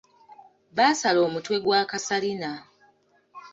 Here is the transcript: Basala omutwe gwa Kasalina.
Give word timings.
Basala 0.77 1.19
omutwe 1.27 1.55
gwa 1.65 1.79
Kasalina. 1.89 2.51